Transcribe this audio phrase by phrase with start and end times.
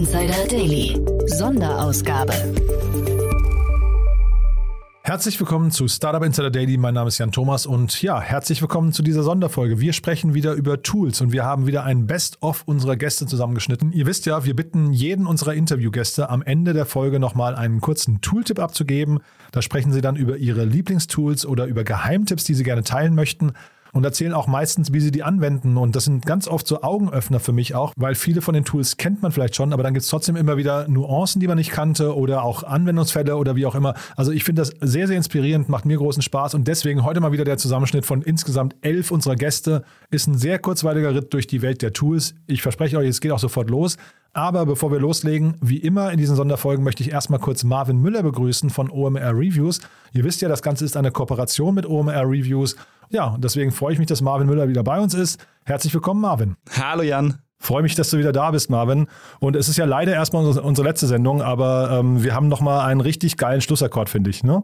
[0.00, 0.98] Insider Daily.
[1.26, 2.32] Sonderausgabe.
[5.02, 6.78] Herzlich willkommen zu Startup Insider Daily.
[6.78, 9.78] Mein Name ist Jan Thomas und ja, herzlich willkommen zu dieser Sonderfolge.
[9.78, 13.92] Wir sprechen wieder über Tools und wir haben wieder ein Best-of unserer Gäste zusammengeschnitten.
[13.92, 18.22] Ihr wisst ja, wir bitten jeden unserer Interviewgäste am Ende der Folge nochmal einen kurzen
[18.22, 19.18] Tooltip abzugeben.
[19.52, 23.52] Da sprechen sie dann über ihre Lieblingstools oder über Geheimtipps, die sie gerne teilen möchten
[23.92, 25.76] und erzählen auch meistens, wie sie die anwenden.
[25.76, 28.96] Und das sind ganz oft so Augenöffner für mich auch, weil viele von den Tools
[28.96, 31.70] kennt man vielleicht schon, aber dann gibt es trotzdem immer wieder Nuancen, die man nicht
[31.70, 33.94] kannte oder auch Anwendungsfälle oder wie auch immer.
[34.16, 37.32] Also ich finde das sehr, sehr inspirierend, macht mir großen Spaß und deswegen heute mal
[37.32, 39.84] wieder der Zusammenschnitt von insgesamt elf unserer Gäste.
[40.10, 42.34] Ist ein sehr kurzweiliger Ritt durch die Welt der Tools.
[42.46, 43.96] Ich verspreche euch, es geht auch sofort los.
[44.32, 48.22] Aber bevor wir loslegen, wie immer in diesen Sonderfolgen möchte ich erstmal kurz Marvin Müller
[48.22, 49.80] begrüßen von OMR Reviews.
[50.12, 52.76] Ihr wisst ja, das Ganze ist eine Kooperation mit OMR Reviews.
[53.12, 55.44] Ja, deswegen freue ich mich, dass Marvin Müller wieder bei uns ist.
[55.64, 56.56] Herzlich willkommen, Marvin.
[56.78, 57.40] Hallo Jan.
[57.58, 59.08] Freue mich, dass du wieder da bist, Marvin.
[59.40, 62.88] Und es ist ja leider erstmal unsere, unsere letzte Sendung, aber ähm, wir haben nochmal
[62.88, 64.62] einen richtig geilen Schlussakkord, finde ich, ne?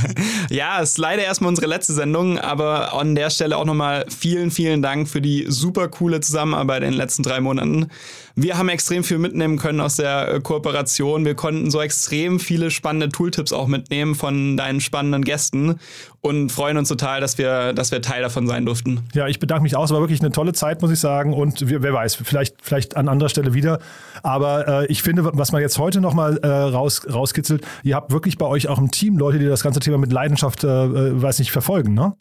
[0.50, 4.50] ja, es ist leider erstmal unsere letzte Sendung, aber an der Stelle auch nochmal vielen,
[4.50, 7.88] vielen Dank für die super coole Zusammenarbeit in den letzten drei Monaten.
[8.34, 11.24] Wir haben extrem viel mitnehmen können aus der äh, Kooperation.
[11.24, 15.78] Wir konnten so extrem viele spannende Tooltips auch mitnehmen von deinen spannenden Gästen
[16.22, 19.00] und freuen uns total, dass wir, dass wir Teil davon sein durften.
[19.12, 19.84] Ja, ich bedanke mich auch.
[19.84, 21.34] Es war wirklich eine tolle Zeit, muss ich sagen.
[21.34, 23.80] Und wer weiß, vielleicht, vielleicht an anderer Stelle wieder.
[24.22, 28.38] Aber äh, ich finde, was man jetzt heute nochmal äh, raus, rauskitzelt, ihr habt wirklich
[28.38, 31.38] bei euch auch im Team Leute, die das ganze Thema mit Leidenschaft, äh, äh weiß
[31.38, 32.14] nicht, verfolgen, ne?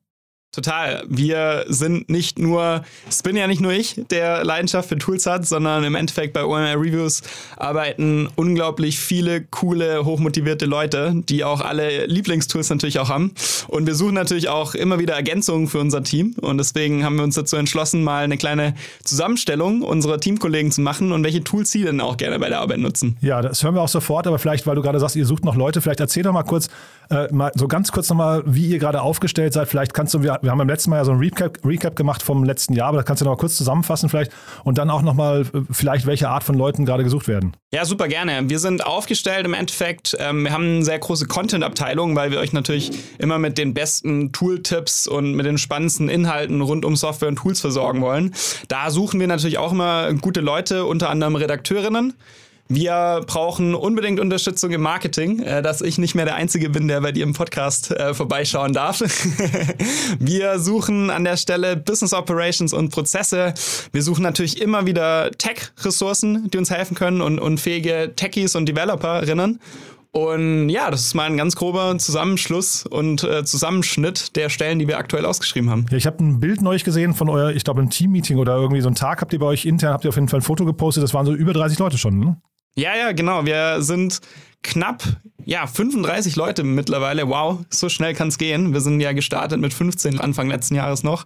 [0.52, 1.04] Total.
[1.08, 5.48] Wir sind nicht nur, es bin ja nicht nur ich, der Leidenschaft für Tools hat,
[5.48, 7.22] sondern im Endeffekt bei OMR Reviews
[7.56, 13.34] arbeiten unglaublich viele coole, hochmotivierte Leute, die auch alle Lieblingstools natürlich auch haben.
[13.70, 16.36] Und wir suchen natürlich auch immer wieder Ergänzungen für unser Team.
[16.42, 21.14] Und deswegen haben wir uns dazu entschlossen, mal eine kleine Zusammenstellung unserer Teamkollegen zu machen
[21.14, 23.16] und welche Tools sie denn auch gerne bei der Arbeit nutzen.
[23.22, 25.56] Ja, das hören wir auch sofort, aber vielleicht, weil du gerade sagst, ihr sucht noch
[25.56, 26.68] Leute, vielleicht erzähl doch mal kurz,
[27.10, 29.70] äh, mal so ganz kurz nochmal, wie ihr gerade aufgestellt seid.
[29.70, 32.24] Vielleicht kannst du, wir, wir haben beim letzten Mal ja so ein Recap, Recap gemacht
[32.24, 34.32] vom letzten Jahr, aber da kannst du noch mal kurz zusammenfassen vielleicht
[34.64, 37.56] und dann auch nochmal äh, vielleicht, welche Art von Leuten gerade gesucht werden.
[37.74, 38.50] Ja, super gerne.
[38.50, 40.16] Wir sind aufgestellt im Endeffekt.
[40.20, 44.32] Ähm, wir haben eine sehr große Content-Abteilung, weil wir euch natürlich immer mit den besten
[44.32, 48.34] Tool-Tipps und mit den spannendsten Inhalten rund um Software und Tools versorgen wollen.
[48.68, 52.14] Da suchen wir natürlich auch immer gute Leute, unter anderem Redakteurinnen.
[52.74, 57.02] Wir brauchen unbedingt Unterstützung im Marketing, äh, dass ich nicht mehr der Einzige bin, der
[57.02, 59.02] bei dir im Podcast äh, vorbeischauen darf.
[60.20, 63.54] wir suchen an der Stelle Business Operations und Prozesse.
[63.92, 68.70] Wir suchen natürlich immer wieder Tech-Ressourcen, die uns helfen können und, und fähige Techies und
[68.70, 69.60] Developerinnen.
[70.12, 74.88] Und ja, das ist mal ein ganz grober Zusammenschluss und äh, Zusammenschnitt der Stellen, die
[74.88, 75.88] wir aktuell ausgeschrieben haben.
[75.92, 78.82] Ja, ich habe ein Bild neulich gesehen von euer, ich glaube, ein Team-Meeting oder irgendwie
[78.82, 80.64] so einen Tag habt ihr bei euch intern, habt ihr auf jeden Fall ein Foto
[80.64, 81.04] gepostet.
[81.04, 82.38] Das waren so über 30 Leute schon, ne?
[82.76, 83.46] Ja, ja, genau.
[83.46, 84.20] Wir sind
[84.64, 85.04] knapp,
[85.46, 87.28] ja, 35 Leute mittlerweile.
[87.28, 88.74] Wow, so schnell kann es gehen.
[88.74, 91.26] Wir sind ja gestartet mit 15 Anfang letzten Jahres noch.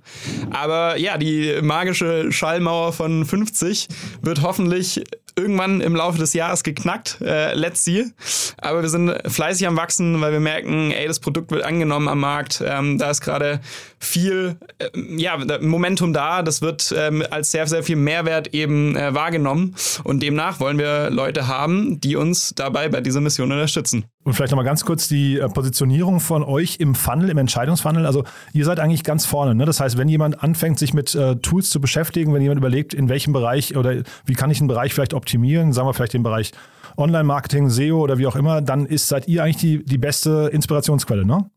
[0.51, 3.87] Aber ja, die magische Schallmauer von 50
[4.21, 5.03] wird hoffentlich
[5.35, 7.19] irgendwann im Laufe des Jahres geknackt.
[7.21, 8.05] Äh, let's see.
[8.57, 12.19] Aber wir sind fleißig am Wachsen, weil wir merken, ey, das Produkt wird angenommen am
[12.19, 12.63] Markt.
[12.65, 13.59] Ähm, da ist gerade
[13.99, 16.41] viel äh, ja, Momentum da.
[16.41, 19.75] Das wird ähm, als sehr, sehr viel Mehrwert eben äh, wahrgenommen.
[20.03, 24.04] Und demnach wollen wir Leute haben, die uns dabei bei dieser Mission unterstützen.
[24.23, 28.05] Und vielleicht nochmal ganz kurz die äh, Positionierung von euch im Funnel, im Entscheidungsfunnel.
[28.05, 28.23] Also
[28.53, 29.53] ihr seid eigentlich ganz vorne.
[29.53, 29.65] Ne?
[29.65, 33.07] Das heißt, wenn jemand anfängt, sich mit äh, Tools zu beschäftigen, wenn jemand überlegt, in
[33.07, 36.51] welchem Bereich oder wie kann ich einen Bereich vielleicht optimieren, sagen wir vielleicht den Bereich
[36.97, 41.25] Online-Marketing, SEO oder wie auch immer, dann ist, seid ihr eigentlich die, die beste Inspirationsquelle,
[41.25, 41.49] ne?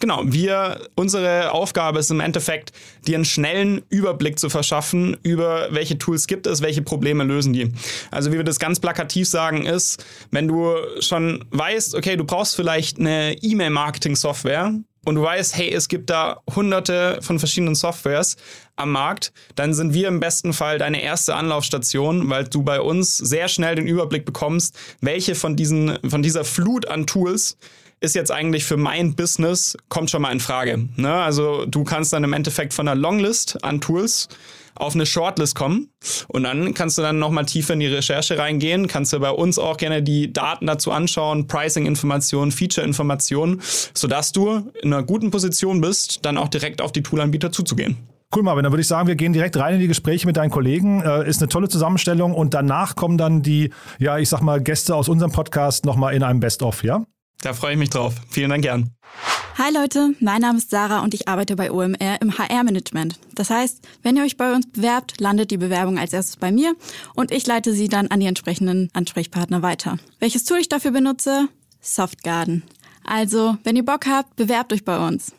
[0.00, 2.72] Genau, wir, unsere Aufgabe ist im Endeffekt,
[3.06, 7.72] dir einen schnellen Überblick zu verschaffen über welche Tools gibt es, welche Probleme lösen die.
[8.10, 12.56] Also wie wir das ganz plakativ sagen ist, wenn du schon weißt, okay, du brauchst
[12.56, 18.36] vielleicht eine E-Mail-Marketing-Software und du weißt, hey, es gibt da hunderte von verschiedenen Softwares
[18.76, 23.18] am Markt, dann sind wir im besten Fall deine erste Anlaufstation, weil du bei uns
[23.18, 27.56] sehr schnell den Überblick bekommst, welche von diesen, von dieser Flut an Tools
[28.02, 30.88] ist jetzt eigentlich für mein Business, kommt schon mal in Frage.
[30.96, 31.12] Ne?
[31.12, 34.28] Also du kannst dann im Endeffekt von einer Longlist an Tools
[34.74, 35.90] auf eine Shortlist kommen
[36.28, 39.58] und dann kannst du dann nochmal tiefer in die Recherche reingehen, kannst du bei uns
[39.58, 43.60] auch gerne die Daten dazu anschauen, Pricing-Informationen, Feature-Informationen,
[43.94, 47.98] sodass du in einer guten Position bist, dann auch direkt auf die Toolanbieter zuzugehen.
[48.34, 48.62] Cool, Marvin.
[48.62, 51.02] Dann würde ich sagen, wir gehen direkt rein in die Gespräche mit deinen Kollegen.
[51.02, 54.96] Äh, ist eine tolle Zusammenstellung und danach kommen dann die, ja, ich sag mal, Gäste
[54.96, 57.04] aus unserem Podcast nochmal in einem Best-of, ja?
[57.42, 58.14] Da freue ich mich drauf.
[58.30, 58.90] Vielen Dank, gern.
[59.58, 63.18] Hi Leute, mein Name ist Sarah und ich arbeite bei OMR im HR-Management.
[63.34, 66.74] Das heißt, wenn ihr euch bei uns bewerbt, landet die Bewerbung als erstes bei mir
[67.14, 69.98] und ich leite sie dann an die entsprechenden Ansprechpartner weiter.
[70.20, 71.48] Welches Tool ich dafür benutze?
[71.80, 72.62] Softgarden.
[73.04, 75.34] Also, wenn ihr Bock habt, bewerbt euch bei uns.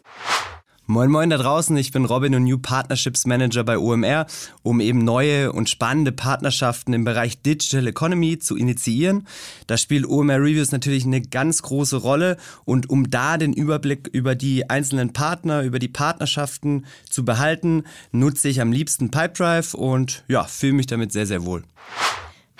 [0.85, 4.25] Moin Moin da draußen, ich bin Robin und New Partnerships Manager bei OMR,
[4.63, 9.25] um eben neue und spannende Partnerschaften im Bereich Digital Economy zu initiieren.
[9.67, 12.35] Da spielt OMR Reviews natürlich eine ganz große Rolle
[12.65, 18.49] und um da den Überblick über die einzelnen Partner, über die Partnerschaften zu behalten, nutze
[18.49, 21.63] ich am liebsten Pipedrive und ja, fühle mich damit sehr, sehr wohl.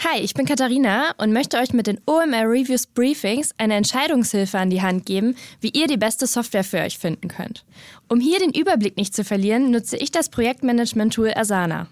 [0.05, 4.69] Hi, ich bin Katharina und möchte euch mit den OMR Reviews Briefings eine Entscheidungshilfe an
[4.69, 7.63] die Hand geben, wie ihr die beste Software für euch finden könnt.
[8.09, 11.88] Um hier den Überblick nicht zu verlieren, nutze ich das Projektmanagement-Tool Asana.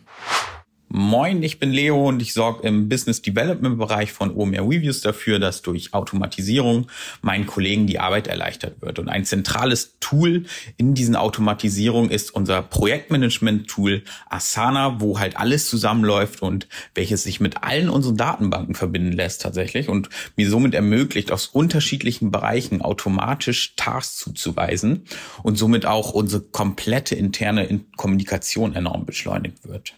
[0.94, 5.40] Moin, ich bin Leo und ich sorge im Business Development Bereich von OMR Reviews dafür,
[5.40, 6.88] dass durch Automatisierung
[7.22, 9.00] meinen Kollegen die Arbeit erleichtert wird.
[9.00, 10.44] Und ein zentrales Tool
[10.76, 17.64] in diesen Automatisierungen ist unser Projektmanagement-Tool Asana, wo halt alles zusammenläuft und welches sich mit
[17.64, 24.18] allen unseren Datenbanken verbinden lässt tatsächlich und mir somit ermöglicht, aus unterschiedlichen Bereichen automatisch Tasks
[24.18, 25.06] zuzuweisen
[25.42, 29.94] und somit auch unsere komplette interne Kommunikation enorm beschleunigt wird.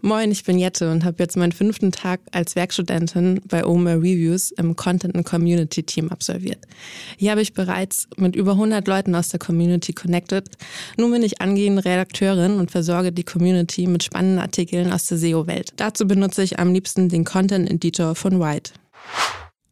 [0.00, 4.50] Moin, ich bin Jette und habe jetzt meinen fünften Tag als Werkstudentin bei OMA Reviews
[4.52, 6.58] im Content and Community Team absolviert.
[7.16, 10.48] Hier habe ich bereits mit über 100 Leuten aus der Community connected.
[10.96, 15.72] Nun bin ich angehende Redakteurin und versorge die Community mit spannenden Artikeln aus der SEO-Welt.
[15.76, 18.72] Dazu benutze ich am liebsten den Content Editor von White.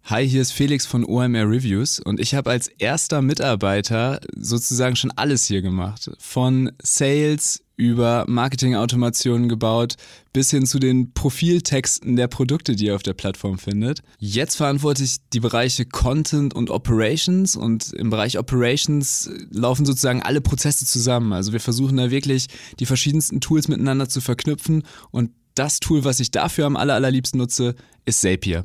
[0.06, 5.12] Hi, hier ist Felix von OMR Reviews und ich habe als erster Mitarbeiter sozusagen schon
[5.12, 6.10] alles hier gemacht.
[6.18, 9.96] Von Sales über Marketing-Automationen gebaut,
[10.32, 14.02] bis hin zu den Profiltexten der Produkte, die ihr auf der Plattform findet.
[14.18, 20.40] Jetzt verantworte ich die Bereiche Content und Operations und im Bereich Operations laufen sozusagen alle
[20.40, 21.32] Prozesse zusammen.
[21.32, 22.46] Also wir versuchen da wirklich
[22.78, 27.74] die verschiedensten Tools miteinander zu verknüpfen und das Tool, was ich dafür am allerliebsten nutze,
[28.06, 28.64] ist Zapier.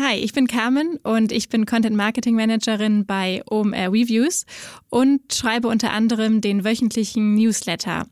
[0.00, 4.46] Hi, ich bin Carmen und ich bin Content Marketing Managerin bei OMR Reviews
[4.90, 8.06] und schreibe unter anderem den wöchentlichen Newsletter.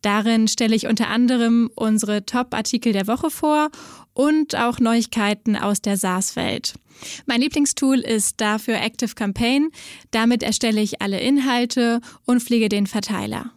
[0.00, 3.68] Darin stelle ich unter anderem unsere Top-Artikel der Woche vor
[4.14, 6.72] und auch Neuigkeiten aus der SaaS-Welt.
[7.26, 9.68] Mein Lieblingstool ist dafür Active Campaign.
[10.12, 13.52] Damit erstelle ich alle Inhalte und pflege den Verteiler.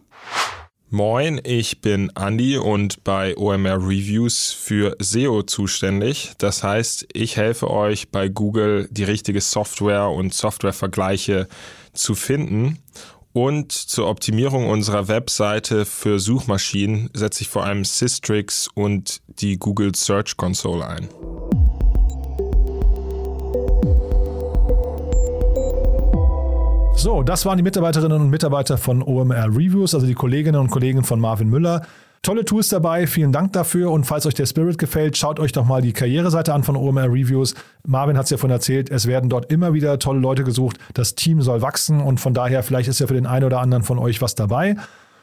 [0.92, 6.32] Moin, ich bin Andy und bei OMR Reviews für SEO zuständig.
[6.38, 11.46] Das heißt, ich helfe euch bei Google die richtige Software und Softwarevergleiche
[11.92, 12.80] zu finden.
[13.32, 19.94] Und zur Optimierung unserer Webseite für Suchmaschinen setze ich vor allem Systrix und die Google
[19.94, 21.08] Search Console ein.
[27.00, 31.02] So, das waren die Mitarbeiterinnen und Mitarbeiter von OMR Reviews, also die Kolleginnen und Kollegen
[31.02, 31.86] von Marvin Müller.
[32.20, 35.64] Tolle Tools dabei, vielen Dank dafür und falls euch der Spirit gefällt, schaut euch doch
[35.64, 37.54] mal die Karriereseite an von OMR Reviews.
[37.86, 41.14] Marvin hat es ja von erzählt, es werden dort immer wieder tolle Leute gesucht, das
[41.14, 43.98] Team soll wachsen und von daher vielleicht ist ja für den einen oder anderen von
[43.98, 44.76] euch was dabei.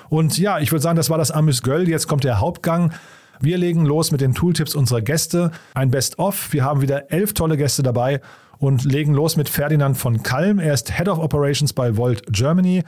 [0.09, 2.91] Und ja, ich würde sagen, das war das Amüs Göll, jetzt kommt der Hauptgang.
[3.39, 5.51] Wir legen los mit den Tooltips unserer Gäste.
[5.75, 6.51] Ein Best-of.
[6.53, 8.19] Wir haben wieder elf tolle Gäste dabei
[8.59, 10.59] und legen los mit Ferdinand von Kalm.
[10.59, 12.83] Er ist Head of Operations bei Volt Germany.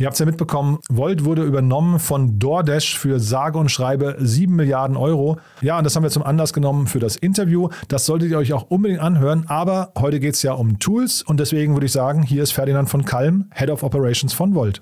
[0.00, 4.56] Ihr habt es ja mitbekommen, Volt wurde übernommen von DoorDash für sage und schreibe 7
[4.56, 5.38] Milliarden Euro.
[5.60, 7.68] Ja, und das haben wir zum Anlass genommen für das Interview.
[7.88, 9.44] Das solltet ihr euch auch unbedingt anhören.
[9.48, 12.88] Aber heute geht es ja um Tools und deswegen würde ich sagen, hier ist Ferdinand
[12.88, 14.80] von Kalm, Head of Operations von Volt.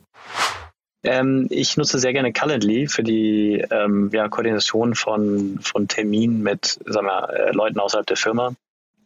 [1.03, 6.79] Ähm, ich nutze sehr gerne Calendly für die ähm, ja, Koordination von, von Terminen mit
[6.87, 8.53] sagen wir, äh, Leuten außerhalb der Firma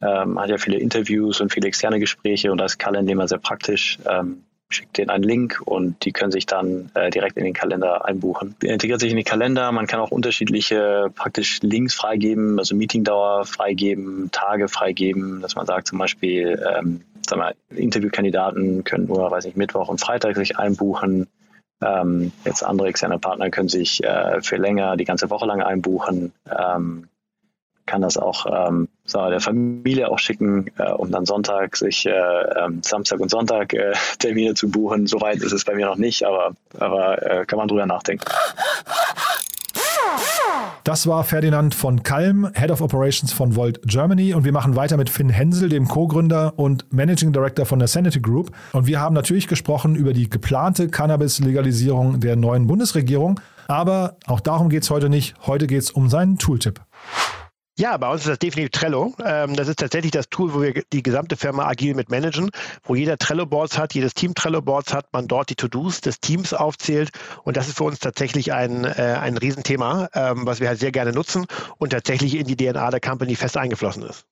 [0.03, 3.39] ähm, hat ja viele Interviews und viele externe Gespräche und da ist Calendly immer sehr
[3.39, 3.99] praktisch.
[4.09, 8.05] Ähm, schickt denen einen Link und die können sich dann äh, direkt in den Kalender
[8.05, 8.57] einbuchen.
[8.63, 14.31] Integriert sich in den Kalender, man kann auch unterschiedliche praktisch Links freigeben, also Meetingdauer freigeben,
[14.33, 19.57] Tage freigeben, dass man sagt zum Beispiel, ähm, sag mal, Interviewkandidaten können nur, weiß nicht,
[19.57, 21.29] Mittwoch und Freitag sich einbuchen.
[21.83, 26.33] Ähm, jetzt andere externe Partner können sich äh, für länger, die ganze Woche lang einbuchen.
[26.47, 27.09] Ähm,
[27.87, 32.11] kann das auch ähm, so, der Familie auch schicken, äh, um dann Sonntag sich äh,
[32.11, 35.07] ähm, Samstag und Sonntag äh, Termine zu buchen.
[35.07, 38.25] Soweit ist es bei mir noch nicht, aber, aber äh, kann man drüber nachdenken.
[40.85, 44.35] Das war Ferdinand von Kalm, Head of Operations von Volt Germany.
[44.35, 48.21] Und wir machen weiter mit Finn Hensel, dem Co-Gründer und Managing Director von der Sanity
[48.21, 48.51] Group.
[48.73, 53.39] Und wir haben natürlich gesprochen über die geplante Cannabis-Legalisierung der neuen Bundesregierung.
[53.69, 55.35] Aber auch darum geht es heute nicht.
[55.47, 56.81] Heute geht es um seinen Tooltip.
[57.79, 59.15] Ja, bei uns ist das definitiv Trello.
[59.25, 62.51] Ähm, das ist tatsächlich das Tool, wo wir die gesamte Firma agil mit managen,
[62.85, 67.11] wo jeder Trello-Boards hat, jedes Team Trello-Boards hat, man dort die To-Dos des Teams aufzählt.
[67.45, 70.93] Und das ist für uns tatsächlich ein, äh, ein Riesenthema, ähm, was wir halt sehr
[70.93, 71.47] gerne nutzen
[71.79, 74.27] und tatsächlich in die DNA der Company fest eingeflossen ist.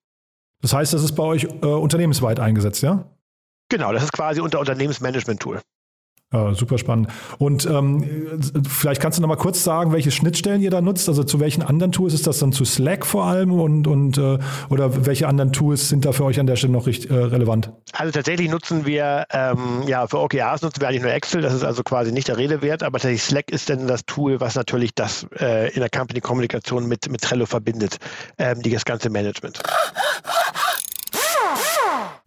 [0.60, 3.06] Das heißt, das ist bei euch äh, unternehmensweit eingesetzt, ja?
[3.70, 5.60] Genau, das ist quasi unser Unternehmensmanagement-Tool.
[6.32, 7.08] Ja, super spannend.
[7.38, 11.08] Und ähm, vielleicht kannst du noch mal kurz sagen, welche Schnittstellen ihr da nutzt.
[11.08, 14.38] Also zu welchen anderen Tools ist das dann zu Slack vor allem und, und äh,
[14.68, 17.72] oder welche anderen Tools sind da für euch an der Stelle noch richtig, äh, relevant?
[17.94, 21.42] Also tatsächlich nutzen wir ähm, ja für OKRs nutzen wir eigentlich nur Excel.
[21.42, 22.84] Das ist also quasi nicht der Rede wert.
[22.84, 27.10] Aber tatsächlich Slack ist dann das Tool, was natürlich das äh, in der Company-Kommunikation mit
[27.10, 27.96] mit Trello verbindet,
[28.38, 29.60] ähm, die das ganze Management.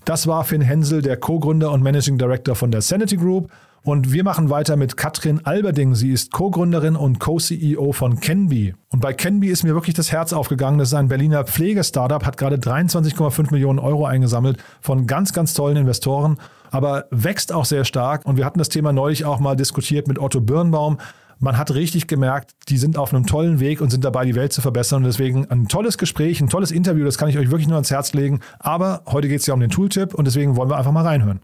[0.05, 3.49] Das war Finn Hensel, der Co-Gründer und Managing Director von der Sanity Group.
[3.85, 5.93] Und wir machen weiter mit Katrin Alberding.
[5.93, 8.75] Sie ist Co-Gründerin und Co-CEO von Kenby.
[8.89, 10.79] Und bei Kenby ist mir wirklich das Herz aufgegangen.
[10.79, 15.75] Das ist ein Berliner Pflegestartup, hat gerade 23,5 Millionen Euro eingesammelt von ganz, ganz tollen
[15.75, 16.37] Investoren,
[16.71, 18.25] aber wächst auch sehr stark.
[18.25, 20.97] Und wir hatten das Thema neulich auch mal diskutiert mit Otto Birnbaum.
[21.43, 24.53] Man hat richtig gemerkt, die sind auf einem tollen Weg und sind dabei, die Welt
[24.53, 25.03] zu verbessern.
[25.03, 27.91] Und deswegen ein tolles Gespräch, ein tolles Interview, das kann ich euch wirklich nur ans
[27.91, 28.39] Herz legen.
[28.59, 31.41] Aber heute geht es ja um den Tooltip und deswegen wollen wir einfach mal reinhören.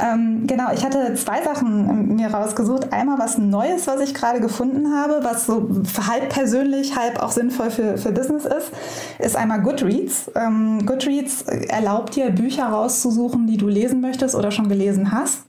[0.00, 2.92] Ähm, genau, ich hatte zwei Sachen mir rausgesucht.
[2.92, 5.70] Einmal was Neues, was ich gerade gefunden habe, was so
[6.04, 8.72] halb persönlich, halb auch sinnvoll für, für Business ist,
[9.20, 10.32] ist einmal Goodreads.
[10.34, 15.44] Ähm, Goodreads erlaubt dir, Bücher rauszusuchen, die du lesen möchtest oder schon gelesen hast.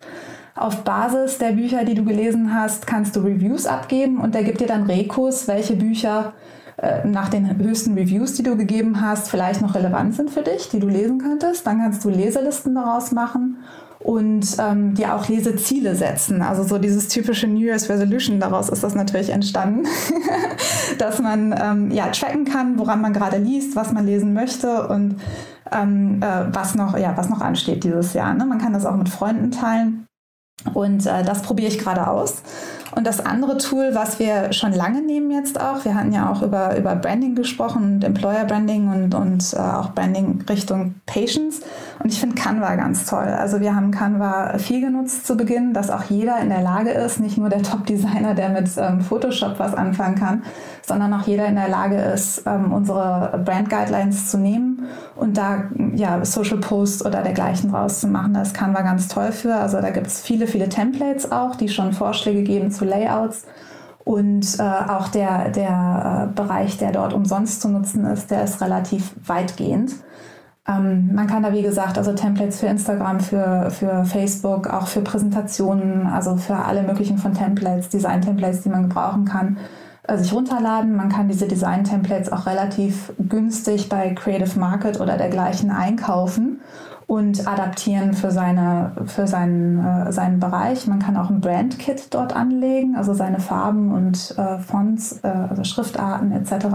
[0.57, 4.59] Auf Basis der Bücher, die du gelesen hast, kannst du Reviews abgeben und der gibt
[4.59, 6.33] dir dann Rekurs, welche Bücher
[6.77, 10.69] äh, nach den höchsten Reviews, die du gegeben hast, vielleicht noch relevant sind für dich,
[10.69, 11.65] die du lesen könntest.
[11.65, 13.57] Dann kannst du Leselisten daraus machen
[13.99, 16.41] und ähm, dir auch Leseziele setzen.
[16.41, 19.87] Also so dieses typische New Year's Resolution, daraus ist das natürlich entstanden,
[20.97, 25.15] dass man ähm, ja tracken kann, woran man gerade liest, was man lesen möchte und
[25.71, 28.33] ähm, äh, was, noch, ja, was noch ansteht dieses Jahr.
[28.33, 28.45] Ne?
[28.45, 30.06] Man kann das auch mit Freunden teilen.
[30.73, 32.41] Und äh, das probiere ich gerade aus.
[32.95, 36.41] Und das andere Tool, was wir schon lange nehmen jetzt auch, wir hatten ja auch
[36.41, 41.61] über, über Branding gesprochen und Employer Branding und, und äh, auch Branding Richtung Patients.
[41.99, 43.27] Und ich finde Canva ganz toll.
[43.27, 47.19] Also wir haben Canva viel genutzt zu Beginn, dass auch jeder in der Lage ist,
[47.19, 50.43] nicht nur der Top-Designer, der mit ähm, Photoshop was anfangen kann,
[50.87, 55.65] sondern auch jeder in der Lage ist, ähm, unsere Brand Guidelines zu nehmen und da
[55.95, 58.33] ja, Social Posts oder dergleichen draus zu machen.
[58.33, 59.55] Das kann man ganz toll für.
[59.55, 63.45] Also da gibt es viele, viele Templates auch, die schon Vorschläge geben zu Layouts.
[64.05, 68.61] Und äh, auch der, der äh, Bereich, der dort umsonst zu nutzen ist, der ist
[68.61, 69.91] relativ weitgehend.
[70.65, 75.01] Ähm, man kann da, wie gesagt, also Templates für Instagram, für, für Facebook, auch für
[75.01, 79.57] Präsentationen, also für alle möglichen von Templates, Design-Templates, die man gebrauchen kann,
[80.15, 80.95] sich runterladen.
[80.95, 86.61] Man kann diese Design-Templates auch relativ günstig bei Creative Market oder dergleichen einkaufen
[87.07, 90.87] und adaptieren für, seine, für seinen, äh, seinen Bereich.
[90.87, 95.63] Man kann auch ein Brand-Kit dort anlegen, also seine Farben und äh, Fonts, äh, also
[95.63, 96.67] Schriftarten etc.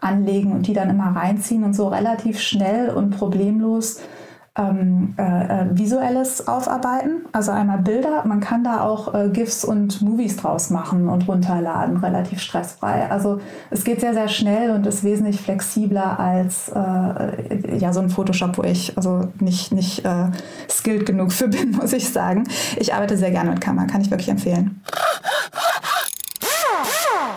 [0.00, 4.00] anlegen und die dann immer reinziehen und so relativ schnell und problemlos
[4.54, 8.24] ähm, äh, äh, visuelles aufarbeiten, also einmal Bilder.
[8.26, 13.10] Man kann da auch äh, GIFs und Movies draus machen und runterladen, relativ stressfrei.
[13.10, 13.40] Also
[13.70, 18.58] es geht sehr, sehr schnell und ist wesentlich flexibler als äh, ja, so ein Photoshop,
[18.58, 20.26] wo ich also nicht, nicht äh,
[20.68, 22.44] skilled genug für bin, muss ich sagen.
[22.76, 24.82] Ich arbeite sehr gerne mit Kamera, kann ich wirklich empfehlen.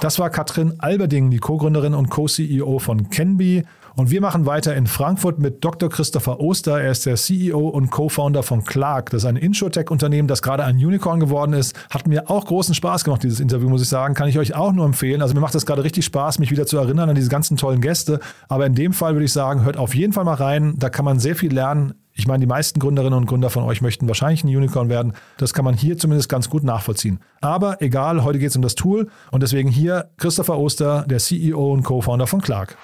[0.01, 3.63] Das war Katrin Alberding, die Co-Gründerin und Co-CEO von Kenby.
[3.96, 5.90] Und wir machen weiter in Frankfurt mit Dr.
[5.90, 6.82] Christopher Oster.
[6.82, 9.10] Er ist der CEO und Co-Founder von Clark.
[9.12, 11.78] Das ist ein Insurtech-Unternehmen, das gerade ein Unicorn geworden ist.
[11.90, 14.14] Hat mir auch großen Spaß gemacht, dieses Interview, muss ich sagen.
[14.14, 15.22] Kann ich euch auch nur empfehlen.
[15.22, 17.80] Also mir macht das gerade richtig Spaß, mich wieder zu erinnern an diese ganzen tollen
[17.80, 18.20] Gäste.
[18.50, 20.74] Aber in dem Fall würde ich sagen, hört auf jeden Fall mal rein.
[20.78, 21.94] Da kann man sehr viel lernen.
[22.12, 25.14] Ich meine, die meisten Gründerinnen und Gründer von euch möchten wahrscheinlich ein Unicorn werden.
[25.38, 27.20] Das kann man hier zumindest ganz gut nachvollziehen.
[27.40, 31.72] Aber egal, heute geht es um das Tool und deswegen hier Christopher Oster, der CEO
[31.72, 32.78] und Co-Founder von Clark.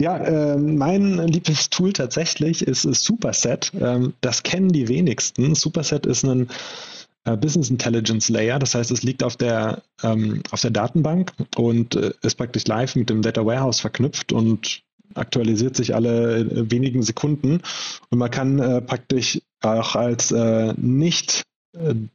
[0.00, 3.70] Ja, äh, mein liebstes Tool tatsächlich ist, ist Superset.
[3.78, 5.54] Ähm, das kennen die wenigsten.
[5.54, 6.48] Superset ist ein
[7.24, 11.96] äh, Business Intelligence Layer, das heißt, es liegt auf der, ähm, auf der Datenbank und
[11.96, 14.80] äh, ist praktisch live mit dem Data Warehouse verknüpft und
[15.14, 17.60] aktualisiert sich alle äh, wenigen Sekunden.
[18.08, 20.34] Und man kann äh, praktisch auch als
[20.78, 21.42] nicht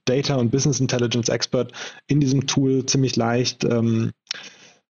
[0.06, 1.72] Data und Business Intelligence Expert
[2.08, 4.12] in diesem Tool ziemlich leicht ähm,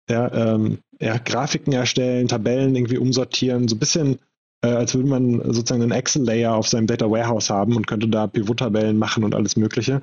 [0.10, 4.20] ja, ähm, ja, Grafiken erstellen, Tabellen irgendwie umsortieren, so ein bisschen
[4.62, 8.28] äh, als würde man sozusagen einen Excel-Layer auf seinem Data Warehouse haben und könnte da
[8.28, 10.02] Pivot-Tabellen machen und alles Mögliche.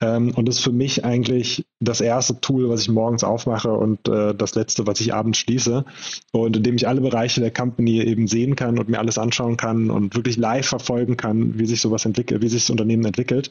[0.00, 4.06] Ähm, und das ist für mich eigentlich das erste Tool, was ich morgens aufmache und
[4.08, 5.84] äh, das letzte, was ich abends schließe.
[6.32, 9.90] Und indem ich alle Bereiche der Company eben sehen kann und mir alles anschauen kann
[9.90, 13.50] und wirklich live verfolgen kann, wie sich sowas entwickelt, wie sich das Unternehmen entwickelt.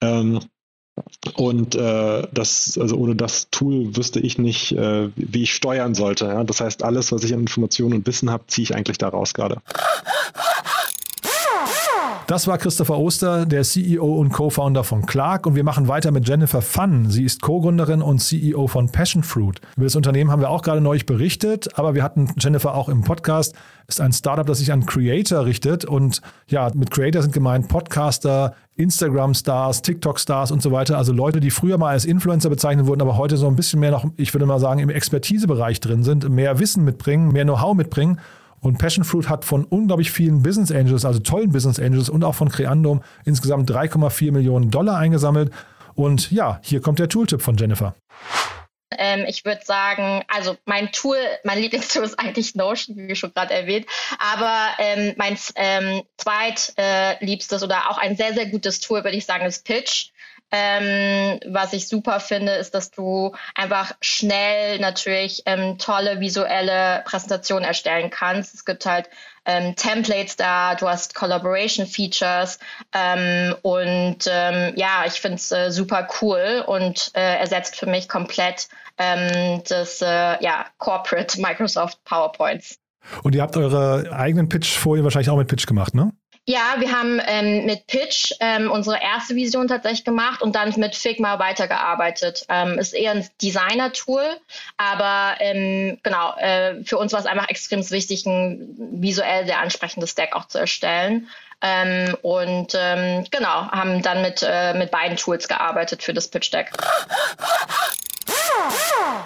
[0.00, 0.40] Ähm,
[1.34, 6.26] und äh, das, also ohne das Tool wüsste ich nicht, äh, wie ich steuern sollte.
[6.26, 6.44] Ja?
[6.44, 9.62] Das heißt, alles, was ich an Informationen und Wissen habe, ziehe ich eigentlich daraus gerade.
[12.30, 15.46] Das war Christopher Oster, der CEO und Co-Founder von Clark.
[15.46, 17.10] Und wir machen weiter mit Jennifer Fun.
[17.10, 19.60] Sie ist Co-Gründerin und CEO von Passion Fruit.
[19.76, 23.02] Über das Unternehmen haben wir auch gerade neulich berichtet, aber wir hatten Jennifer auch im
[23.02, 23.56] Podcast.
[23.88, 25.84] Ist ein Startup, das sich an Creator richtet.
[25.84, 30.98] Und ja, mit Creator sind gemeint Podcaster, Instagram-Stars, TikTok-Stars und so weiter.
[30.98, 33.90] Also Leute, die früher mal als Influencer bezeichnet wurden, aber heute so ein bisschen mehr
[33.90, 38.20] noch, ich würde mal sagen, im Expertisebereich drin sind, mehr Wissen mitbringen, mehr Know-how mitbringen
[38.60, 42.34] und Passion Fruit hat von unglaublich vielen Business Angels, also tollen Business Angels und auch
[42.34, 45.52] von Creandum insgesamt 3,4 Millionen Dollar eingesammelt.
[45.94, 47.94] Und ja, hier kommt der Tooltip von Jennifer.
[48.92, 53.54] Ähm, ich würde sagen, also mein Tool, mein Lieblingstool ist eigentlich Notion, wie schon gerade
[53.54, 53.86] erwähnt.
[54.18, 59.26] Aber ähm, mein ähm, zweitliebstes äh, oder auch ein sehr, sehr gutes Tool, würde ich
[59.26, 60.10] sagen, ist Pitch.
[60.52, 67.64] Ähm, was ich super finde, ist, dass du einfach schnell natürlich ähm, tolle visuelle Präsentationen
[67.64, 68.54] erstellen kannst.
[68.54, 69.08] Es gibt halt
[69.46, 72.58] ähm, Templates da, du hast Collaboration Features
[72.92, 78.08] ähm, und ähm, ja, ich finde es äh, super cool und äh, ersetzt für mich
[78.08, 82.78] komplett ähm, das äh, ja, Corporate Microsoft PowerPoints.
[83.22, 86.12] Und ihr habt eure eigenen Pitch-Folien wahrscheinlich auch mit Pitch gemacht, ne?
[86.50, 90.96] Ja, wir haben ähm, mit Pitch ähm, unsere erste Vision tatsächlich gemacht und dann mit
[90.96, 92.44] Figma weitergearbeitet.
[92.48, 94.24] Ähm, ist eher ein Designer-Tool,
[94.76, 100.16] aber ähm, genau, äh, für uns war es einfach extrem wichtig, ein visuell sehr ansprechendes
[100.16, 101.28] Deck auch zu erstellen.
[101.62, 106.52] Ähm, und ähm, genau, haben dann mit, äh, mit beiden Tools gearbeitet für das Pitch
[106.52, 106.72] Deck.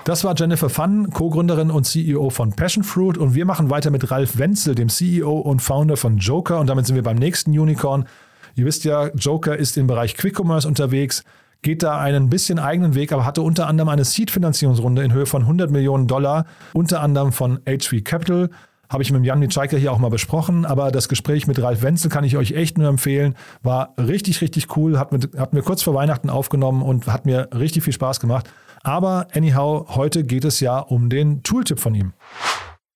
[0.05, 3.17] Das war Jennifer Fun, Co-Gründerin und CEO von Passion Fruit.
[3.17, 6.61] Und wir machen weiter mit Ralf Wenzel, dem CEO und Founder von Joker.
[6.61, 8.07] Und damit sind wir beim nächsten Unicorn.
[8.55, 11.25] Ihr wisst ja, Joker ist im Bereich Quick Commerce unterwegs,
[11.63, 15.43] geht da einen bisschen eigenen Weg, aber hatte unter anderem eine Seed-Finanzierungsrunde in Höhe von
[15.43, 18.51] 100 Millionen Dollar, unter anderem von HV Capital.
[18.89, 22.11] Habe ich mit Jan Nitschaiker hier auch mal besprochen, aber das Gespräch mit Ralf Wenzel
[22.11, 23.35] kann ich euch echt nur empfehlen.
[23.63, 27.49] War richtig, richtig cool, hat, mit, hat mir kurz vor Weihnachten aufgenommen und hat mir
[27.59, 28.49] richtig viel Spaß gemacht.
[28.85, 32.13] Aber anyhow, heute geht es ja um den Tooltip von ihm.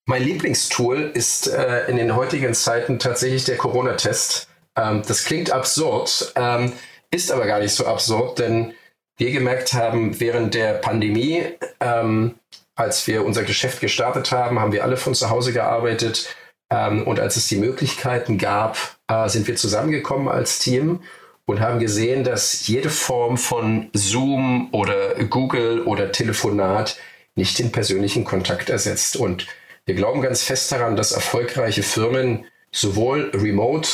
[0.07, 4.49] Mein Lieblingstool ist äh, in den heutigen Zeiten tatsächlich der Corona-Test.
[4.77, 6.73] Ähm, das klingt absurd, ähm,
[7.11, 8.75] ist aber gar nicht so absurd, denn
[9.17, 11.45] wir gemerkt haben, während der Pandemie,
[11.81, 12.37] ähm,
[12.77, 16.35] als wir unser Geschäft gestartet haben, haben wir alle von zu Hause gearbeitet.
[16.71, 18.77] Ähm, und als es die Möglichkeiten gab,
[19.09, 21.01] äh, sind wir zusammengekommen als Team
[21.49, 26.99] und haben gesehen, dass jede Form von Zoom oder Google oder Telefonat
[27.37, 29.17] nicht den persönlichen Kontakt ersetzt.
[29.17, 29.47] Und
[29.87, 33.89] wir glauben ganz fest daran, dass erfolgreiche Firmen sowohl remote,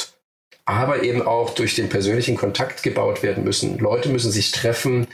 [0.64, 3.78] aber eben auch durch den persönlichen Kontakt gebaut werden müssen.
[3.78, 5.06] Leute müssen sich treffen,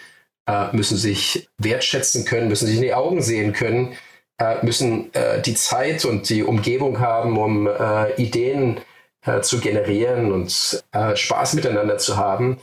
[0.47, 3.93] äh, müssen sich wertschätzen können, müssen sich in die Augen sehen können,
[4.39, 7.69] äh, müssen äh, die Zeit und die Umgebung haben, um
[8.17, 8.81] Ideen
[9.25, 12.59] äh, zu generieren und äh, Spaß miteinander zu haben.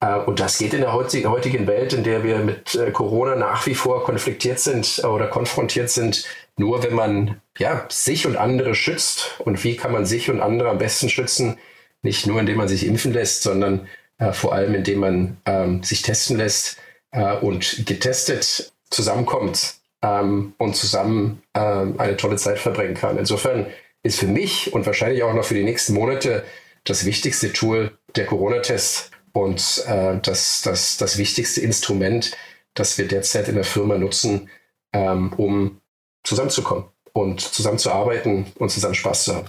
[0.00, 3.66] Äh, und das geht in der heutigen Welt, in der wir mit äh, Corona nach
[3.66, 6.24] wie vor konfliktiert sind oder konfrontiert sind,
[6.56, 9.40] nur wenn man ja, sich und andere schützt.
[9.40, 11.56] Und wie kann man sich und andere am besten schützen?
[12.02, 13.86] Nicht nur, indem man sich impfen lässt, sondern
[14.18, 16.78] äh, vor allem, indem man ähm, sich testen lässt
[17.12, 23.18] äh, und getestet zusammenkommt ähm, und zusammen ähm, eine tolle Zeit verbringen kann.
[23.18, 23.66] Insofern
[24.02, 26.44] ist für mich und wahrscheinlich auch noch für die nächsten Monate
[26.84, 32.36] das wichtigste Tool der Corona-Test und äh, das, das, das wichtigste Instrument,
[32.74, 34.50] das wir derzeit in der Firma nutzen,
[34.92, 35.80] ähm, um
[36.24, 39.46] zusammenzukommen und zusammenzuarbeiten und zusammen Spaß zu haben.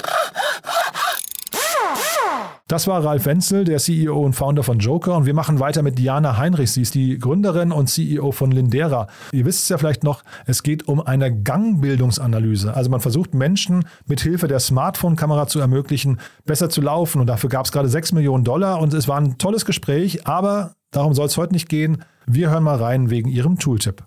[2.74, 5.16] Das war Ralf Wenzel, der CEO und Founder von Joker.
[5.16, 6.72] Und wir machen weiter mit Diana Heinrich.
[6.72, 9.06] Sie ist die Gründerin und CEO von Lindera.
[9.32, 12.74] Ihr wisst es ja vielleicht noch, es geht um eine Gangbildungsanalyse.
[12.74, 17.22] Also man versucht Menschen mit Hilfe der Smartphone-Kamera zu ermöglichen, besser zu laufen.
[17.22, 18.80] Und dafür gab es gerade 6 Millionen Dollar.
[18.82, 22.04] Und es war ein tolles Gespräch, aber darum soll es heute nicht gehen.
[22.26, 24.04] Wir hören mal rein wegen ihrem Tooltip.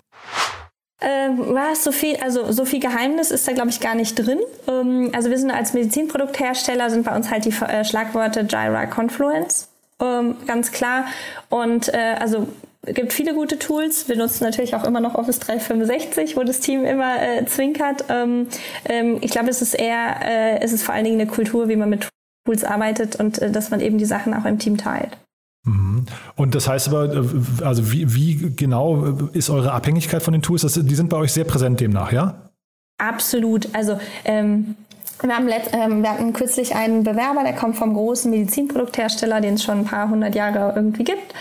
[0.99, 4.41] Ähm, was so viel, also so viel Geheimnis ist da glaube ich gar nicht drin.
[4.67, 9.69] Ähm, also wir sind als Medizinprodukthersteller sind bei uns halt die äh, Schlagworte Gyra Confluence,
[10.01, 11.05] ähm, ganz klar.
[11.51, 12.49] Und äh, also
[12.87, 14.09] gibt viele gute Tools.
[14.09, 18.05] Wir nutzen natürlich auch immer noch Office 365, wo das Team immer äh, zwinkert.
[18.09, 18.49] Ähm,
[18.89, 21.77] ähm, ich glaube, es ist eher, äh, es ist vor allen Dingen eine Kultur, wie
[21.77, 22.09] man mit
[22.47, 25.19] Tools arbeitet und äh, dass man eben die Sachen auch im Team teilt.
[25.67, 26.07] Mhm.
[26.37, 27.25] Und das heißt aber, äh,
[27.63, 30.63] also wie, wie genau ist eure Abhängigkeit von den Tools?
[30.63, 32.51] Das, die sind bei euch sehr präsent demnach, ja?
[32.99, 33.69] Absolut.
[33.75, 34.77] Also ähm,
[35.21, 39.55] wir, haben let, ähm, wir hatten kürzlich einen Bewerber, der kommt vom großen Medizinprodukthersteller, den
[39.55, 41.35] es schon ein paar hundert Jahre irgendwie gibt.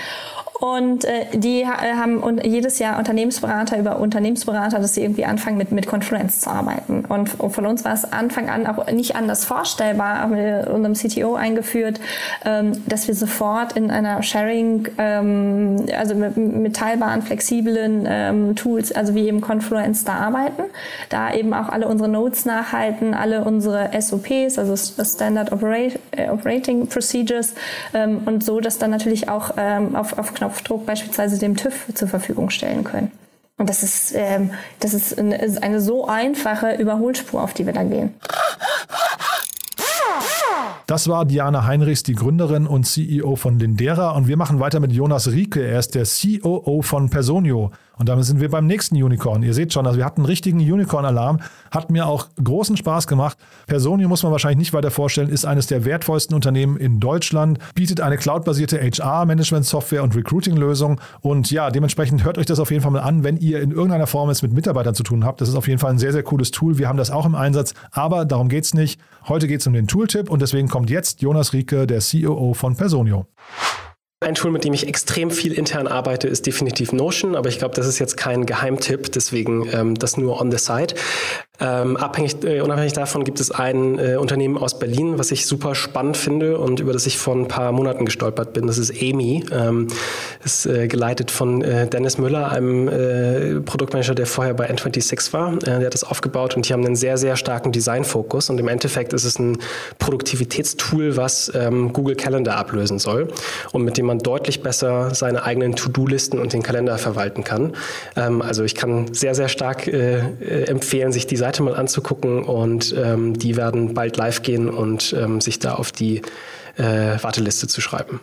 [0.59, 5.57] Und äh, die äh, haben und jedes Jahr Unternehmensberater über Unternehmensberater, dass sie irgendwie anfangen
[5.57, 7.03] mit, mit Confluence zu arbeiten.
[7.05, 11.35] Und von uns war es Anfang an auch nicht anders vorstellbar, haben wir unserem CTO
[11.35, 11.99] eingeführt,
[12.45, 18.93] ähm, dass wir sofort in einer Sharing, ähm, also mit, mit teilbaren, flexiblen ähm, Tools,
[18.93, 20.63] also wie eben Confluence da arbeiten,
[21.09, 26.87] da eben auch alle unsere Notes nachhalten, alle unsere SOPs, also Standard Operate, äh, Operating
[26.87, 27.55] Procedures
[27.93, 31.87] ähm, und so, dass dann natürlich auch ähm, auf, auf Knopf Knopfdruck beispielsweise dem TÜV
[31.93, 33.11] zur Verfügung stellen können.
[33.57, 37.83] Und das ist, ähm, das ist eine, eine so einfache Überholspur, auf die wir da
[37.83, 38.13] gehen.
[40.87, 44.11] Das war Diana Heinrichs, die Gründerin und CEO von Lindera.
[44.11, 45.65] Und wir machen weiter mit Jonas Rieke.
[45.65, 47.71] Er ist der COO von Personio.
[47.97, 49.43] Und damit sind wir beim nächsten Unicorn.
[49.43, 51.39] Ihr seht schon, also wir hatten einen richtigen Unicorn-Alarm.
[51.71, 53.37] Hat mir auch großen Spaß gemacht.
[53.67, 58.01] Personio muss man wahrscheinlich nicht weiter vorstellen, ist eines der wertvollsten Unternehmen in Deutschland, bietet
[58.01, 60.99] eine cloudbasierte HR-Management-Software und Recruiting-Lösung.
[61.21, 64.07] Und ja, dementsprechend hört euch das auf jeden Fall mal an, wenn ihr in irgendeiner
[64.07, 65.41] Form es mit Mitarbeitern zu tun habt.
[65.41, 66.77] Das ist auf jeden Fall ein sehr, sehr cooles Tool.
[66.77, 68.99] Wir haben das auch im Einsatz, aber darum geht es nicht.
[69.27, 72.75] Heute geht es um den Tooltip und deswegen kommt jetzt Jonas Rieke, der COO von
[72.75, 73.25] Personio.
[74.25, 77.75] Ein Tool, mit dem ich extrem viel intern arbeite, ist definitiv Notion, aber ich glaube,
[77.75, 80.95] das ist jetzt kein Geheimtipp, deswegen ähm, das nur on the side.
[81.59, 85.75] Ähm, abhängig, äh, unabhängig davon gibt es ein äh, Unternehmen aus Berlin, was ich super
[85.75, 88.65] spannend finde und über das ich vor ein paar Monaten gestolpert bin.
[88.65, 89.45] Das ist EMI.
[89.51, 89.89] Ähm,
[90.45, 95.53] ist äh, geleitet von äh, Dennis Müller, einem äh, Produktmanager, der vorher bei N26 war.
[95.53, 98.49] Äh, der hat das aufgebaut und die haben einen sehr, sehr starken Designfokus.
[98.49, 99.57] Und im Endeffekt ist es ein
[99.97, 103.27] Produktivitätstool, was ähm, Google Calendar ablösen soll
[103.71, 107.73] und mit dem man deutlich besser seine eigenen To-Do-Listen und den Kalender verwalten kann.
[108.15, 113.37] Ähm, also ich kann sehr, sehr stark empfehlen, sich diese Seite mal anzugucken und ähm,
[113.37, 116.21] die werden bald live gehen und ähm, sich da auf die
[116.77, 118.19] äh, Warteliste zu schreiben.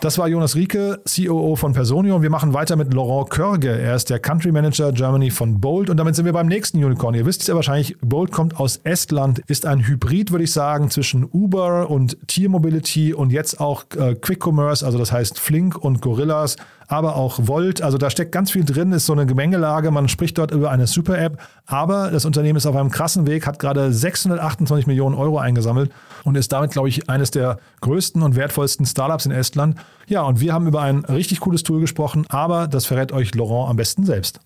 [0.00, 2.22] Das war Jonas Rieke, COO von Personio.
[2.22, 3.68] Wir machen weiter mit Laurent Körge.
[3.68, 5.90] Er ist der Country Manager Germany von Bolt.
[5.90, 7.14] Und damit sind wir beim nächsten Unicorn.
[7.14, 10.88] Ihr wisst es ja wahrscheinlich, Bolt kommt aus Estland, ist ein Hybrid, würde ich sagen,
[10.88, 15.76] zwischen Uber und Tier Mobility und jetzt auch äh, Quick Commerce, also das heißt Flink
[15.76, 16.56] und Gorillas
[16.90, 17.80] aber auch Volt.
[17.80, 19.90] Also da steckt ganz viel drin, ist so eine Gemengelage.
[19.92, 23.60] Man spricht dort über eine Super-App, aber das Unternehmen ist auf einem krassen Weg, hat
[23.60, 25.92] gerade 628 Millionen Euro eingesammelt
[26.24, 29.76] und ist damit, glaube ich, eines der größten und wertvollsten Startups in Estland.
[30.08, 33.70] Ja, und wir haben über ein richtig cooles Tool gesprochen, aber das verrät euch Laurent
[33.70, 34.40] am besten selbst.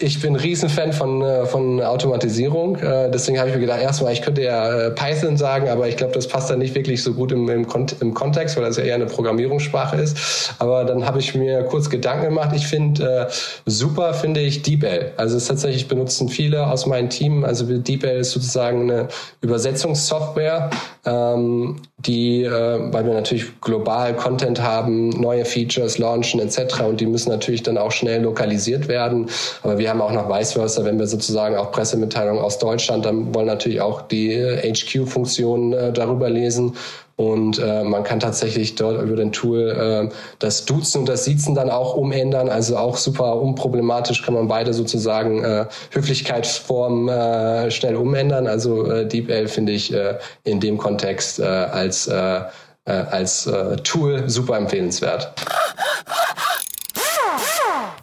[0.00, 2.74] Ich bin Riesenfan von, äh, von Automatisierung.
[2.74, 5.96] Äh, deswegen habe ich mir gedacht, erstmal, ich könnte ja äh, Python sagen, aber ich
[5.96, 7.64] glaube, das passt dann nicht wirklich so gut im, im,
[8.00, 10.52] im Kontext, weil das ja eher eine Programmierungssprache ist.
[10.58, 12.50] Aber dann habe ich mir kurz Gedanken gemacht.
[12.56, 13.28] Ich finde
[13.66, 15.12] super, finde ich DeepL.
[15.16, 17.44] Also es tatsächlich benutzen viele aus meinem Team.
[17.44, 19.08] Also DeepL ist sozusagen eine
[19.42, 20.70] Übersetzungssoftware,
[21.06, 26.80] ähm, die, weil wir natürlich global Content haben, neue Features launchen etc.
[26.80, 29.30] Und die müssen natürlich dann auch schnell lokalisiert werden.
[29.62, 33.04] Aber wir wir haben auch noch vice versa, wenn wir sozusagen auch Pressemitteilungen aus Deutschland,
[33.04, 36.74] dann wollen natürlich auch die HQ-Funktionen äh, darüber lesen.
[37.16, 41.54] Und äh, man kann tatsächlich dort über den Tool äh, das Duzen und das Siezen
[41.54, 42.48] dann auch umändern.
[42.48, 48.46] Also auch super unproblematisch kann man beide sozusagen äh, Höflichkeitsformen äh, schnell umändern.
[48.46, 52.40] Also äh, DeepL finde ich äh, in dem Kontext äh, als, äh,
[52.86, 55.30] äh, als äh, Tool super empfehlenswert.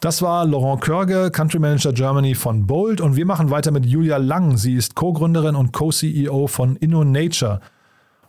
[0.01, 4.17] Das war Laurent Körge, Country Manager Germany von Bold und wir machen weiter mit Julia
[4.17, 4.57] Lang.
[4.57, 7.59] Sie ist Co-Gründerin und Co-CEO von InnoNature.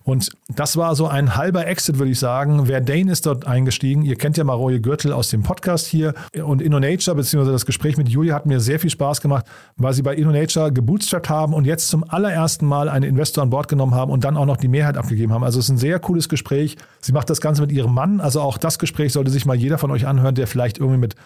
[0.03, 2.67] Und das war so ein halber Exit, würde ich sagen.
[2.67, 4.03] Verdane ist dort eingestiegen.
[4.03, 6.13] Ihr kennt ja Maroje Gürtel aus dem Podcast hier.
[6.45, 10.03] Und InnoNature, beziehungsweise das Gespräch mit Julia hat mir sehr viel Spaß gemacht, weil sie
[10.03, 14.13] bei InnoNature gebootstrapped haben und jetzt zum allerersten Mal einen Investor an Bord genommen haben
[14.13, 15.43] und dann auch noch die Mehrheit abgegeben haben.
[15.43, 16.77] Also es ist ein sehr cooles Gespräch.
[17.01, 18.21] Sie macht das Ganze mit ihrem Mann.
[18.21, 21.17] Also auch das Gespräch sollte sich mal jeder von euch anhören, der vielleicht irgendwie mit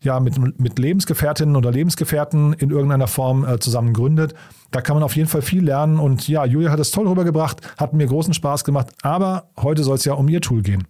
[0.00, 4.34] ja, mit, mit Lebensgefährtinnen oder Lebensgefährten in irgendeiner Form äh, zusammen gründet.
[4.70, 5.98] Da kann man auf jeden Fall viel lernen.
[5.98, 8.88] Und ja, Julia hat es toll rübergebracht, hat mir großen Spaß gemacht.
[9.02, 10.86] Aber heute soll es ja um ihr Tool gehen.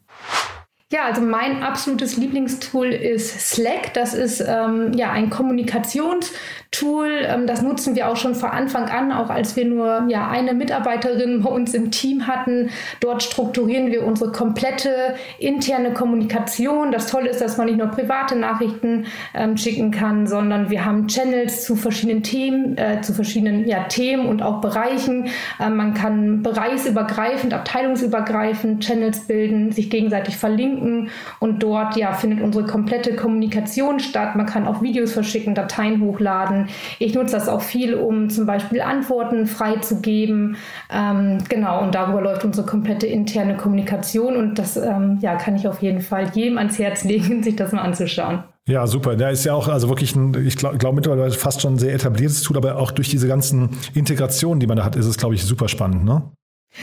[0.93, 3.93] Ja, also mein absolutes Lieblingstool ist Slack.
[3.95, 7.11] Das ist ähm, ja ein Kommunikationstool.
[7.27, 10.55] Ähm, das nutzen wir auch schon von Anfang an, auch als wir nur ja eine
[10.55, 12.71] Mitarbeiterin bei uns im Team hatten.
[13.01, 16.93] Dort strukturieren wir unsere komplette interne Kommunikation.
[16.93, 21.09] Das Tolle ist, dass man nicht nur private Nachrichten ähm, schicken kann, sondern wir haben
[21.09, 25.31] Channels zu verschiedenen Themen, äh, zu verschiedenen ja, Themen und auch Bereichen.
[25.59, 31.11] Äh, man kann bereichsübergreifend, abteilungsübergreifend Channels bilden, sich gegenseitig verlinken verlinken
[31.41, 34.37] und dort ja findet unsere komplette Kommunikation statt.
[34.37, 36.69] Man kann auch Videos verschicken, Dateien hochladen.
[36.99, 40.57] Ich nutze das auch viel, um zum Beispiel Antworten freizugeben.
[40.91, 45.67] Ähm, genau, und darüber läuft unsere komplette interne Kommunikation und das ähm, ja, kann ich
[45.69, 48.45] auf jeden Fall jedem ans Herz legen, sich das mal anzuschauen.
[48.69, 49.15] Ja, super.
[49.15, 51.95] Der ist ja auch also wirklich ein, ich glaube glaub mittlerweile fast schon ein sehr
[51.95, 55.37] etabliertes Tool, aber auch durch diese ganzen Integrationen, die man da hat, ist es, glaube
[55.37, 56.23] ich, super spannend, ne?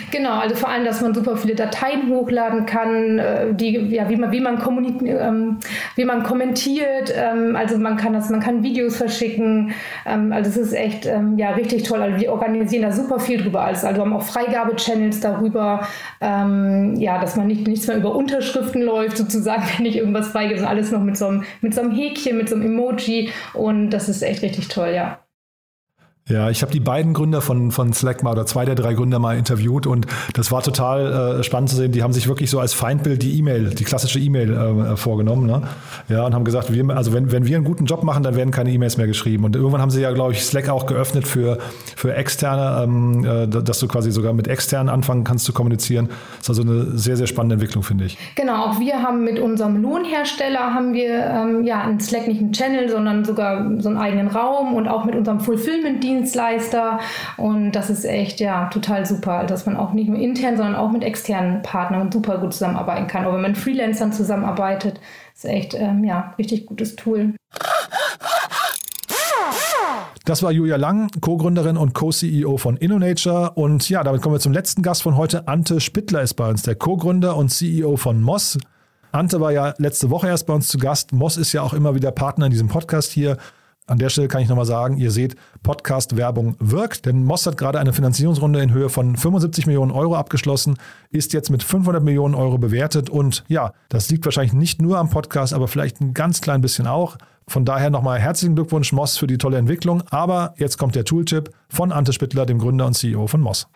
[0.09, 4.15] Genau, also vor allem, dass man super viele Dateien hochladen kann, äh, die, ja, wie
[4.15, 4.59] man, wie man,
[5.05, 5.59] ähm,
[5.95, 9.73] wie man kommentiert, ähm, also man kann das, man kann Videos verschicken,
[10.05, 12.01] ähm, also es ist echt, ähm, ja, richtig toll.
[12.01, 13.83] Also wir organisieren da super viel drüber alles.
[13.83, 15.87] Also haben auch Freigabe-Channels darüber,
[16.21, 20.59] ähm, ja, dass man nicht, nichts mehr über Unterschriften läuft, sozusagen, wenn ich irgendwas freigebe,
[20.59, 23.91] sondern alles noch mit so einem, mit so einem Häkchen, mit so einem Emoji und
[23.91, 25.22] das ist echt richtig toll, ja.
[26.29, 29.19] Ja, ich habe die beiden Gründer von, von Slack mal oder zwei der drei Gründer
[29.19, 31.91] mal interviewt und das war total äh, spannend zu sehen.
[31.91, 35.45] Die haben sich wirklich so als Feindbild die E-Mail, die klassische E-Mail äh, vorgenommen.
[35.45, 35.63] Ne?
[36.07, 38.51] Ja, und haben gesagt, wir, also wenn, wenn wir einen guten Job machen, dann werden
[38.51, 39.43] keine E-Mails mehr geschrieben.
[39.43, 41.57] Und irgendwann haben sie ja, glaube ich, Slack auch geöffnet für,
[41.97, 46.07] für Externe, ähm, äh, dass du quasi sogar mit Externen anfangen kannst zu kommunizieren.
[46.37, 48.17] Das ist also eine sehr, sehr spannende Entwicklung, finde ich.
[48.35, 52.53] Genau, auch wir haben mit unserem Lohnhersteller haben wir ähm, ja in Slack nicht einen
[52.53, 56.99] Channel, sondern sogar so einen eigenen Raum und auch mit unserem Fulfillment-Dienst Dienstleister.
[57.37, 60.91] Und das ist echt ja total super, dass man auch nicht nur intern, sondern auch
[60.91, 63.25] mit externen Partnern super gut zusammenarbeiten kann.
[63.25, 64.99] Aber wenn man mit Freelancern zusammenarbeitet,
[65.33, 67.33] ist echt ähm, ja richtig gutes Tool.
[70.25, 73.51] Das war Julia Lang, Co-Gründerin und Co-CEO von InnoNature.
[73.55, 75.49] Und ja, damit kommen wir zum letzten Gast von heute.
[75.49, 78.57] Ante Spittler ist bei uns, der Co-Gründer und CEO von Moss.
[79.11, 81.11] Ante war ja letzte Woche erst bei uns zu Gast.
[81.11, 83.37] Moss ist ja auch immer wieder Partner in diesem Podcast hier.
[83.85, 87.79] An der Stelle kann ich nochmal sagen, ihr seht, Podcast-Werbung wirkt, denn Moss hat gerade
[87.79, 90.77] eine Finanzierungsrunde in Höhe von 75 Millionen Euro abgeschlossen,
[91.09, 95.09] ist jetzt mit 500 Millionen Euro bewertet und ja, das liegt wahrscheinlich nicht nur am
[95.09, 97.17] Podcast, aber vielleicht ein ganz klein bisschen auch.
[97.45, 100.01] Von daher nochmal herzlichen Glückwunsch, Moss, für die tolle Entwicklung.
[100.09, 103.67] Aber jetzt kommt der Tooltip von Ante Spittler, dem Gründer und CEO von Moss.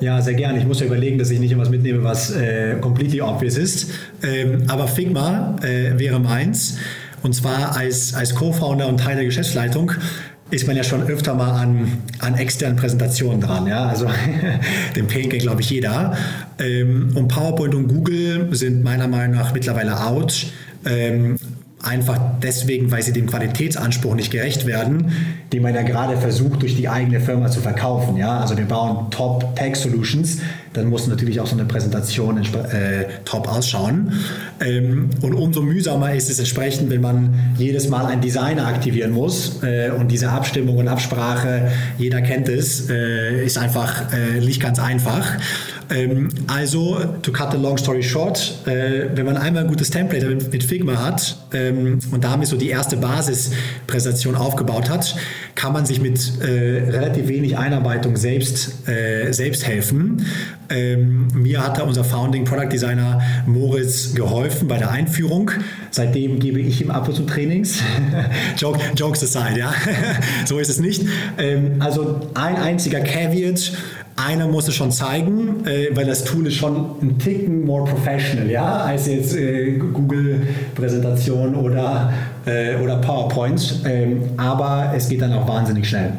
[0.00, 0.58] Ja, sehr gerne.
[0.58, 3.90] Ich muss ja überlegen, dass ich nicht etwas mitnehme, was äh, completely obvious ist.
[4.22, 6.78] Ähm, aber Figma äh, wäre meins.
[7.22, 9.92] Und zwar als, als Co-Founder und Teil der Geschäftsleitung
[10.50, 13.66] ist man ja schon öfter mal an, an externen Präsentationen dran.
[13.66, 13.86] Ja?
[13.86, 14.06] Also
[14.96, 16.16] den Pain kennt, glaube ich, jeder.
[16.58, 20.46] Ähm, und PowerPoint und Google sind meiner Meinung nach mittlerweile out.
[21.80, 25.12] Einfach deswegen, weil sie dem Qualitätsanspruch nicht gerecht werden,
[25.52, 28.16] den man ja gerade versucht, durch die eigene Firma zu verkaufen.
[28.16, 28.40] Ja?
[28.40, 30.38] Also wir bauen Top-Tech-Solutions,
[30.72, 34.12] dann muss natürlich auch so eine Präsentation äh, top ausschauen.
[34.60, 39.62] Ähm, und umso mühsamer ist es entsprechend, wenn man jedes Mal einen Designer aktivieren muss
[39.62, 44.80] äh, und diese Abstimmung und Absprache, jeder kennt es, äh, ist einfach äh, nicht ganz
[44.80, 45.36] einfach.
[45.90, 50.26] Ähm, also, to cut the long story short, äh, wenn man einmal ein gutes Template
[50.26, 55.16] mit, mit Figma hat ähm, und damit so die erste Basispräsentation aufgebaut hat,
[55.54, 60.26] kann man sich mit äh, relativ wenig Einarbeitung selbst, äh, selbst helfen.
[60.70, 65.50] Ähm, mir hat da unser Founding Product Designer Moritz geholfen bei der Einführung.
[65.90, 67.80] Seitdem gebe ich ihm ab und zu Trainings.
[68.58, 69.72] Joke, jokes aside, ja.
[70.44, 71.02] so ist es nicht.
[71.38, 73.72] Ähm, also ein einziger Caveat
[74.18, 78.50] einer muss es schon zeigen, äh, weil das Tool ist schon ein Ticken more professional,
[78.50, 82.12] ja, als jetzt äh, Google-Präsentation oder,
[82.44, 83.82] äh, oder PowerPoint.
[83.84, 86.12] Ähm, aber es geht dann auch wahnsinnig schnell.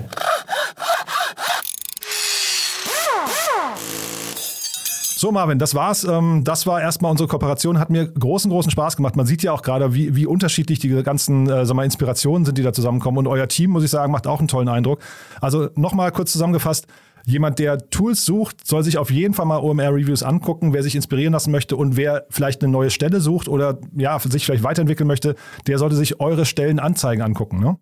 [5.20, 6.06] So, Marvin, das war's.
[6.06, 7.78] Ähm, das war erstmal unsere Kooperation.
[7.78, 9.18] Hat mir großen, großen Spaß gemacht.
[9.18, 12.64] Man sieht ja auch gerade, wie, wie unterschiedlich die ganzen äh, mal, Inspirationen sind, die
[12.64, 13.18] da zusammenkommen.
[13.18, 15.00] Und euer Team, muss ich sagen, macht auch einen tollen Eindruck.
[15.42, 16.88] Also nochmal kurz zusammengefasst.
[17.26, 20.74] Jemand, der Tools sucht, soll sich auf jeden Fall mal OMR-Reviews angucken.
[20.74, 24.46] Wer sich inspirieren lassen möchte und wer vielleicht eine neue Stelle sucht oder ja, sich
[24.46, 25.36] vielleicht weiterentwickeln möchte,
[25.68, 27.60] der sollte sich eure Stellenanzeigen angucken.
[27.60, 27.78] Ne?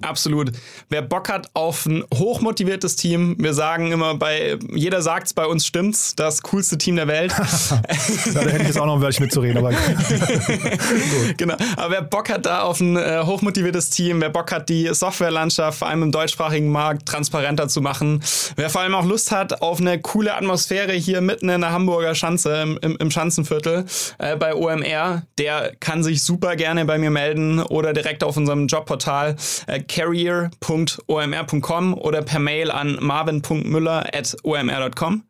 [0.00, 0.52] Absolut.
[0.88, 5.44] Wer Bock hat auf ein hochmotiviertes Team, wir sagen immer bei, jeder sagt es, bei
[5.44, 7.30] uns stimmt's, das coolste Team der Welt.
[8.34, 9.70] da hätte ich jetzt auch noch ein Wörtchen mitzureden, aber.
[11.36, 11.56] genau.
[11.76, 15.78] Aber wer Bock hat da auf ein äh, hochmotiviertes Team, wer Bock hat, die Softwarelandschaft
[15.78, 18.22] vor allem im deutschsprachigen Markt transparenter zu machen,
[18.56, 22.14] wer vor allem auch Lust hat auf eine coole Atmosphäre hier mitten in der Hamburger
[22.14, 23.84] Schanze, im, im, im Schanzenviertel
[24.16, 28.68] äh, bei OMR, der kann sich super gerne bei mir melden oder direkt auf unserem
[28.68, 29.36] Jobportal.
[29.66, 35.24] Äh, carrier.omr.com oder per Mail an marvin.müller.omr.com.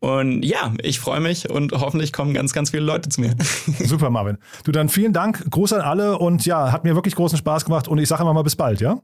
[0.00, 3.34] Und ja, ich freue mich und hoffentlich kommen ganz, ganz viele Leute zu mir.
[3.84, 4.38] Super, Marvin.
[4.64, 7.86] Du dann vielen Dank, Gruß an alle und ja, hat mir wirklich großen Spaß gemacht
[7.86, 9.00] und ich sage immer mal bis bald, ja?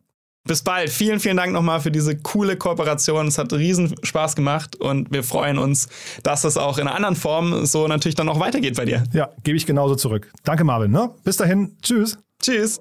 [0.47, 0.91] Bis bald.
[0.91, 3.27] Vielen, vielen Dank nochmal für diese coole Kooperation.
[3.27, 5.89] Es hat riesen Spaß gemacht und wir freuen uns,
[6.23, 9.05] dass es auch in einer anderen Form so natürlich dann noch weitergeht bei dir.
[9.13, 10.31] Ja, gebe ich genauso zurück.
[10.45, 10.93] Danke, Marvin.
[10.93, 11.11] Ne?
[11.25, 11.77] Bis dahin.
[11.83, 12.19] Tschüss.
[12.41, 12.81] Tschüss.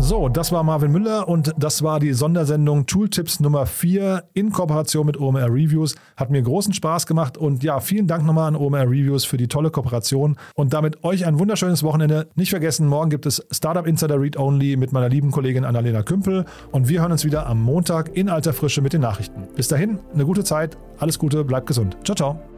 [0.00, 5.04] So, das war Marvin Müller und das war die Sondersendung Tooltips Nummer 4 in Kooperation
[5.04, 5.96] mit OMR Reviews.
[6.16, 9.48] Hat mir großen Spaß gemacht und ja, vielen Dank nochmal an OMR Reviews für die
[9.48, 12.28] tolle Kooperation und damit euch ein wunderschönes Wochenende.
[12.36, 16.44] Nicht vergessen, morgen gibt es Startup Insider Read Only mit meiner lieben Kollegin Annalena Kümpel
[16.70, 19.48] und wir hören uns wieder am Montag in alter Frische mit den Nachrichten.
[19.56, 21.98] Bis dahin, eine gute Zeit, alles Gute, bleibt gesund.
[22.04, 22.57] Ciao, ciao.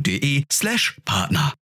[0.00, 1.59] www.startupinsider.de slash Partner.